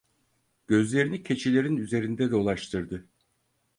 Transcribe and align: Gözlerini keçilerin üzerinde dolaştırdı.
Gözlerini 0.67 1.23
keçilerin 1.23 1.77
üzerinde 1.77 2.31
dolaştırdı. 2.31 3.07